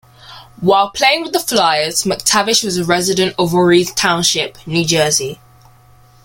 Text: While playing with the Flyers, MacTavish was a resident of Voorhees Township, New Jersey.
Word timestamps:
While 0.61 0.89
playing 0.89 1.21
with 1.21 1.31
the 1.33 1.39
Flyers, 1.39 2.05
MacTavish 2.05 2.63
was 2.63 2.75
a 2.79 2.83
resident 2.83 3.35
of 3.37 3.51
Voorhees 3.51 3.93
Township, 3.93 4.57
New 4.65 4.83
Jersey. 4.83 5.39